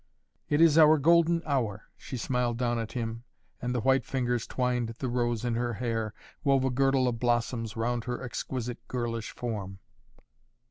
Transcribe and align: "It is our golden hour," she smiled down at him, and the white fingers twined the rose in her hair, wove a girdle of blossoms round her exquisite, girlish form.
"It 0.49 0.61
is 0.61 0.79
our 0.79 0.97
golden 0.97 1.43
hour," 1.45 1.83
she 1.95 2.17
smiled 2.17 2.57
down 2.57 2.79
at 2.79 2.93
him, 2.93 3.23
and 3.61 3.71
the 3.75 3.81
white 3.81 4.03
fingers 4.03 4.47
twined 4.47 4.89
the 4.97 5.07
rose 5.09 5.45
in 5.45 5.53
her 5.53 5.73
hair, 5.73 6.11
wove 6.43 6.65
a 6.65 6.71
girdle 6.71 7.07
of 7.07 7.19
blossoms 7.19 7.77
round 7.77 8.05
her 8.05 8.23
exquisite, 8.23 8.79
girlish 8.87 9.29
form. 9.29 9.77